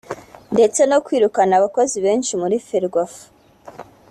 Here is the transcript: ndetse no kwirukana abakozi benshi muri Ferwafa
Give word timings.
ndetse 0.53 0.81
no 0.89 0.97
kwirukana 1.05 1.53
abakozi 1.59 1.97
benshi 2.05 2.31
muri 2.41 2.55
Ferwafa 2.67 3.23